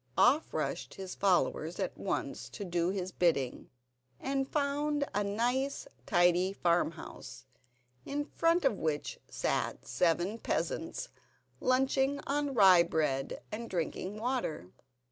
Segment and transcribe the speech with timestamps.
[0.17, 3.69] Off rushed all his followers at once to do his bidding,
[4.19, 7.45] and found a nice, tidy farmhouse,
[8.03, 11.09] in front of which sat seven peasants,
[11.59, 14.71] lunching on rye bread and drinking water.